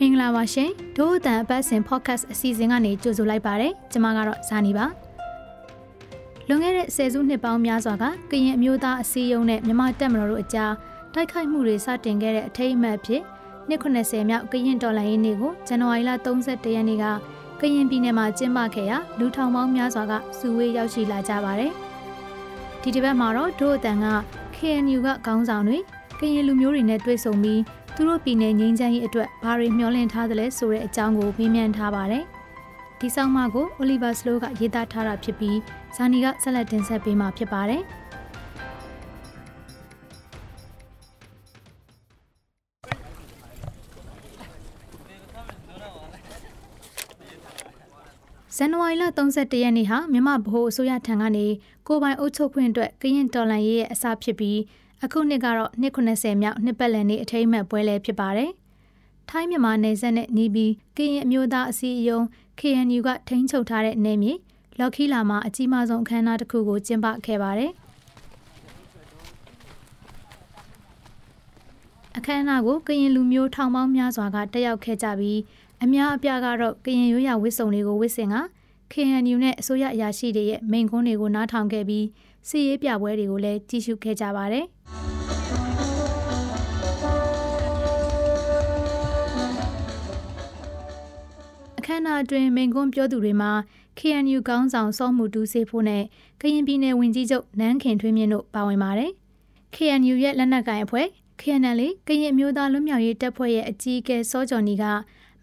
[0.00, 4.86] မင်္ဂလာပါရှင်ဒို့အတန်အပတ်စဉ် podcast အစီအစဉ်ကနေကြိုဆိုလိုက်ပါရစေကျွန်မကတော့ဇာနီပါ
[6.48, 10.72] လွန်ခဲ့တဲ့ဆယ်စုနှစ်ပေါင်းများစွာကကရင်အမျိုးသားအစည်းအရုံးနဲ့မြန်မာတပ်မတော်တို့အကြား
[11.18, 13.22] တိုက်ခိုက်မှုတွေစတင်ခဲ့တဲ့အထိတ်အမှတ်ဖြစ်
[13.68, 17.04] နှစ်90မြောက်ကရင်တော်လှန်ရေးနေ့ကိုဇန်နဝါရီလ31ရက်နေ့က
[17.60, 21.72] ကရင်ပြည်နယ်မှာကျင်းပခဲ့ရာလူထောင်ပေါင်းများစွာကစုဝေးရောက်ရှိလာကြပါတယ်
[22.82, 24.06] ဒီတစ်ပတ်မှာတော့ဒို့အတန်က
[24.56, 25.78] KNU ကခေါင်းဆောင်တွေ
[26.20, 27.60] ကရင်လူမျိုးတွေနဲ့တွေ့ဆုံပြီး
[27.94, 32.24] သူတို့ပြည်နယ်ငင်းချမ်းရေးအတွက်ဘာတွေမျှော်လင့်ထားသလဲဆိုတဲ့အကြောင်းကိုမေးမြန်းထားပါတယ်။
[33.00, 35.58] ဒီဆောင်မကို Oliver Slow ကရေးသားထားတာဖြစ်ပြီး
[35.96, 37.82] ဇာနီကဆက်လက်တင်ဆက်ပေးမှာဖြစ်ပါတယ်။
[48.58, 51.46] ဇန်နဝါရီလ31ရက်နေ့ဟာမြမဗဟိုအစိုးရထံကနေ
[51.86, 54.58] ကိုပိုင်အုပ်ချုပ်ခွင့်အတွက်ကရင်တော်လန်ရေးရဲ့အစဖြစ်ပြီး
[55.04, 58.50] အခုနှစ်ကတော့နှစ်90မြောက်နှစ်ပတ်လည်နေ့အထိမ်းအမှတ်ပွဲလည်းဖြစ်ပါတယ်။
[59.30, 62.24] ထိုင်းမြန်မာနယ်စပ်နဲ့နီးပြီးကရင်အမျိုးသားအစည်းအရုံး
[62.60, 64.32] KNU ကထိန်းချုပ်ထားတဲ့နယ်မြေ
[64.78, 67.72] လော်ခီလာမှာအကြီးမားဆုံးအခမ်းအနားတစ်ခုကိုကျင်းပခဲ့ပါတယ်။
[72.16, 75.40] အခမ်းအနားကိုကရင်လူမျိုးထောင်ပေါင်းများစွာကတက်ရောက်ခဲ့ကြပြီး
[75.84, 78.36] အများအပြားကတော့ကရင်ရိုးရာဝတ်စုံတွေကိုဝတ်ဆင်က
[78.92, 82.06] KNU နဲ့အစိုးရအရာရှိတွေရဲ့မိန့်ခွန်းတွေကိုနားထောင်ခဲ့ပြီး
[82.48, 84.64] စီရေးပြပွဲတွေကိုလည်းကြည့်ရှုခဲ့ကြပါတယ်။
[91.78, 93.50] အခမ်းအနားအတွင်းမိန်ကွန်းပြောသူတွေမှာ
[93.98, 96.02] KNU ကောင်းဆောင်စောမှုတူးစေဖို့နဲ့
[96.40, 99.10] ကရင်ပြည်နယ်ဝင်ကြီးချုပ်နန်းခင်ထွေးမြင့်တို့ပါဝင်ပါတယ်။
[99.74, 101.06] KNU ရဲ့လက်နက်ကိုင်အဖွဲ့
[101.40, 104.84] KNL ကရင်မျိုးသားလွတ်မြောက်ရေးတပ်ဖွဲ့ရဲ့အကြီးအကဲစောကျော်နီက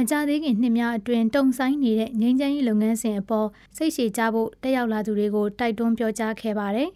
[0.00, 6.88] မကြသေးခင်နှစ်များအတွင်းတုံဆိုင်နေတဲ့ငင်းချမ်းရေးလုပ်ငန်းစဉ်အပေါ်စိတ်ရှည်ကြဖို့တက်ရောက်လာသူတွေကိုတိုက်တွန်းပြောကြားခဲ့ပါတယ်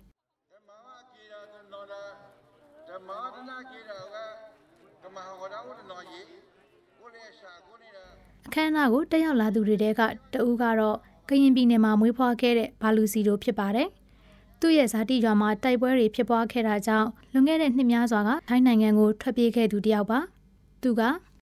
[8.47, 10.01] အခမ်းအနားကိုတက်ရောက်လာသူတွေတဲက
[10.33, 10.97] တဦးကတော့
[11.29, 13.89] ကရင်ပြည်နယ်မှာမွေးဖွားခဲ့တဲ့ဘာလူစီတို့ဖြစ်ပါတယ်။
[14.61, 20.19] သူ့ရဲ့ဇာတိရွာမှာတိုက်ပွဲတွေဖြစ်ပွားခဲ့တာကြောင့်လွန်ခဲ့တဲ့နှစ်များစွာကထိုင်းနိုင်ငံကိုထွက်ပြေးခဲ့သူတယောက်ပါ။
[20.83, 21.03] သူက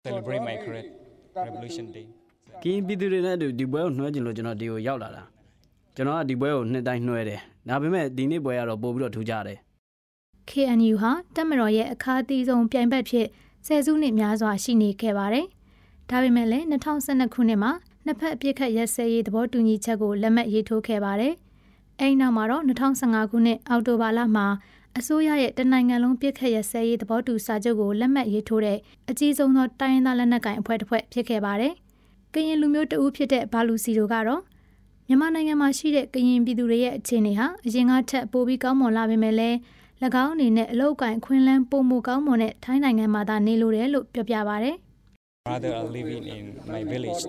[0.07, 1.06] celebrate my career
[1.45, 2.05] revolution day
[2.63, 5.23] ကင်းပြည်သူတွေနဲ့အတူဒီပွဲကိုနှွှဲကျင်လို့ကျွန်တော်ဒီကိုရောက်လာတာ
[5.95, 7.39] ကျွန်တော်ကဒီပွဲကိုနှစ်တိုင်းနှွှဲတယ်
[7.69, 9.57] ဒါပေမဲ့ဒီနေ့ပွဲကတော့ပို့ပြီးတော့ထူးခြားတယ်
[10.49, 13.27] KNU ဟာတက်မတော်ရဲ့အခါအသီးဆုံးပြိုင်ဘက်ဖြစ်
[13.67, 15.45] ဆယ်စုနှစ်များစွာရှိနေခဲ့ပါတယ်။
[16.09, 17.71] ဒါပေမဲ့လည်း2012ခုနှစ်မှာ
[18.05, 21.33] နှစ်ဖက်အပြစ်ခတ်ရက်စဲရေးသဘောတူညီချက်ကိုလက်မှတ်ရေးထိုးခဲ့ပါတယ်။
[21.99, 24.47] အဲဒီနောက်မှာတော့2015ခုနှစ်အောက်တိုဘာလမှာ
[24.99, 28.77] အစိုးရရဲ့တနိုင်ငံလုံးပြစ်ခတ်ရစဲရေးသဘောတူစာချုပ်ကိုလက်မှတ်ရေးထိုးတဲ့
[29.09, 31.73] အကြီးဆုံးသောတိုင်းရင်းသားလက်နက်ကိုင်အဖွဲ့တစ်ဖွဲ့ဖြစ်ခဲ့ပါတယ်။
[32.33, 34.41] ကရင်လူမျိုးတဦးဖြစ်တဲ့ဘာလူစီတို့ကတော့
[35.07, 39.55] မြန်မာနိုင်ငံမှာရှိတဲ့ကရင်ပြည်သူတွေရဲ့အခြေအနေဟာအရင်ကထက်ပိုပြီးကောင်းမွန်လာပေမဲ့လည်း၎
[40.23, 44.71] င်းအနေနဲ့အလောက်ကိုင်ခွင်းလန်းပုံမှုကောင်းမွန်တဲ့ထိုင်းနိုင်ငံမှာသာနေလိုတယ်လို့ပြောပြပါဗျ။
[45.51, 46.43] rather are living in
[46.73, 47.21] my village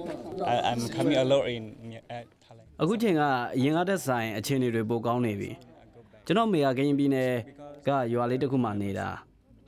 [0.52, 3.22] I, i'm coming a lot in uh, Thailand အခုချိန်က
[3.56, 5.50] အရင်ကတက်ဆိုင်အခြေအနေတွေပိုကောင်းနေပြီ
[6.26, 7.32] ကျွန်တော်မေကကရင်ပြည်နယ်
[7.86, 9.08] ကရွာလေးတစ်ခုမှနေတာ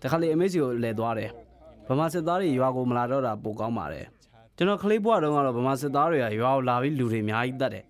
[0.01, 1.31] တခါလေအမေစီကိုလဲသွားတယ်
[1.89, 4.07] ဗမာစစ်သားတွေရွာကိုမလာတော့တာပိုကောင်းပါတယ်
[4.57, 7.85] ကျွန်တော်ကလေးဘွားတုန်းကတော့ဗမာစစ်သားတွေကရွာကိုလာပြီးလူတွေအများကြီးတတ်တယ်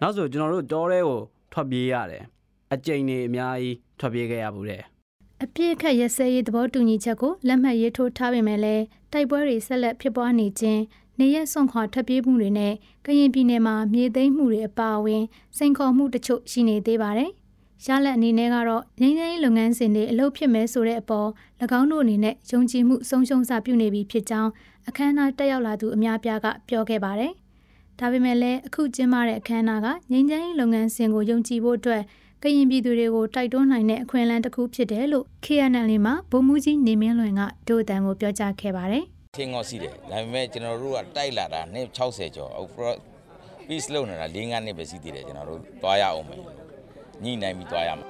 [0.00, 1.18] နောက်ဆိုကျွန်တော်တို့တောထဲကို
[1.52, 2.24] ထွက်ပြေးရတယ်
[2.72, 4.82] အကြိမ်တွေအများကြီးထွက်ပြေးခဲ့ရဘူးတဲ့
[5.44, 10.80] အပြစ်ခတ်ရစဲရေးသဘောတူညီချက်ကိုလက်မှတ်ရေးထိုးထားပေမဲ့လည်းတိုက်ပွဲတွေဆက်လက်ဖြစ်ပွားနေခြင်း
[11.18, 12.74] နေရက်စွန့်ခွာထွက်ပြေးမှုတွေနဲ့
[13.06, 15.22] ကရင်ပြည်နယ်မှာမြေသိမ်းမှုတွေအပါအဝင်
[15.56, 17.30] စိန်ခေါ်မှုတချို့ရှိနေသေးပါတယ်။
[17.86, 21.28] ရလက်အနေနဲ့ကတော့ငင်းငင်းလုပ်ငန်းစဉ်တွေအလုပ်ဖြစ်မဲ့ဆိုတဲ့အပေါ်၎
[21.78, 24.50] င်းတို့အနေနဲ့ယုံကြည်မှုဆုံးရှုံးစာပြုနေပြီဖြစ်ကြောင်း
[24.88, 27.32] အခမ်းအနားတက်ရောက်လာသူအများပြားကပြောခဲ့ပါတယ်။
[27.98, 32.02] ဒါပေမဲ့လည်းအခုကျင်းပတဲ့အခမ်းအနားကငင်းငင်းလုပ်ငန်းစဉ်ကိုယုံကြည်ဖို့အတွက်
[32.42, 39.04] ကရင်ပြည်သူတွေကိုတိုက်တွန်းနိုင်တဲ့အခွင့်အလမ်းတစ်ခုဖြစ်တယ်လို့ KNL မှာဗိုလ်မှူးကြီးနေမင်းလွင်ကဒို့အတန်ကိုပြောကြားခဲ့ပါတယ်။
[39.36, 42.86] ထင်းငေါ့စီတယ်ဒါပေမဲ့ကျွန်တော်တို့ကတိုက်လာတာနှစ်60ကျော်အခု
[43.66, 46.42] peace လုပ်နေတာ၄၅နှစ်ပဲရှိသေးတယ်ကျွန်တော်တို့သွားရအောင်မယ်
[47.24, 48.06] ညှိနိုင်ပြီးသွားရမှာ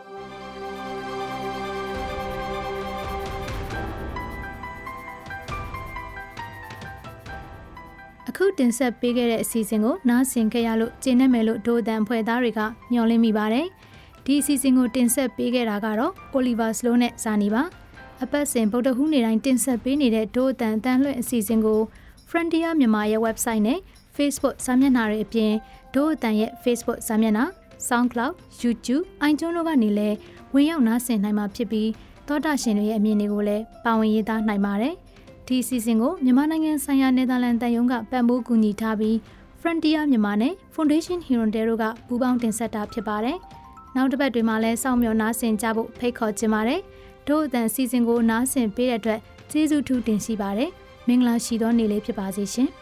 [8.28, 12.60] အခုတင်ဆက်ပေးခဲ့တဲ့အစီအစဉ်ကိုနားဆင်ခဲ့ရလို့ကျေနပ်မယ်လို့ဒို့အတန်ဖွဲ့သားတွေက
[12.92, 13.66] မျှော်လင့်မိပါတယ်။
[14.24, 17.62] ဒီအစီအစဉ်ကိုတင်ဆက်ပေးခဲ့တာကတော့ Oliver Slow နဲ့ဇာနီပါ။
[18.22, 21.80] အပတ်စဉ်ဗုဒ္ဓဟူးနေ့တိုင်းတင်ဆက်ပေးနေတဲ့ဒို့အတန်တန်လွှင့်အစီအစဉ်ကို
[22.28, 23.78] Frontier မြန်မာရဲ့ website နဲ့
[24.16, 25.52] Facebook စာမျက်နှာတွေအပြင်
[25.94, 27.44] ဒို့အတန်ရဲ့ Facebook စာမျက်နှာ
[27.88, 28.32] SoundCloud,
[28.62, 30.16] YouTube, iTunes တို့ကနေလည်း
[30.54, 31.90] ဝင်ရောက်နားဆင်နိုင်မှာဖြစ်ပြီး
[32.28, 34.94] သောတာရှင်တွေရဲ့အမြင်တွေကိုလည်းပါဝင်ရေးသားနိုင်ပါတယ်။
[35.46, 39.16] ဒီအစီအစဉ်ကိုမြန်မာနိုင်ငံဆိုင်ရာနယ်သာလန်တန်ယုံကပံ့ပိုးကူညီထားပြီး
[39.60, 43.36] Frontier မြန်မာနဲ့ Foundation Hirondale တို့ကပူးပေါင်းတင်ဆက်တာဖြစ်ပါတယ်။
[43.96, 46.80] နောက်တစ်ပတ်တွေမှာလည်းစောင့်မျှော်နားဆင်ကြဖို့ဖိတ်ခေါ်ချင်ပါတယ်။
[47.28, 50.70] တို့အတန်အစီအစဉ်ကိုနားဆင်ပေးတဲ့အတွက်ကျေးဇူးထူးတင်ရှိပါတယ်။
[51.08, 52.70] မင်္ဂလာရှိသောနေ့လေးဖြစ်ပါစေရှင်။